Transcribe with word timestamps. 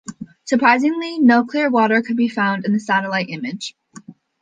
Surprisingly 0.45 1.19
no 1.19 1.45
clear 1.45 1.69
water 1.69 2.01
could 2.01 2.17
be 2.17 2.27
found 2.27 2.65
in 2.65 2.73
the 2.73 2.79
satellite 2.79 3.29
image. 3.29 3.75